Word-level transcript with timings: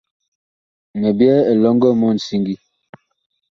Mi 0.99 1.09
byɛɛ 1.17 1.39
elɔŋgɔ 1.51 1.89
mɔɔn 1.99 2.17
siŋgi. 2.25 2.55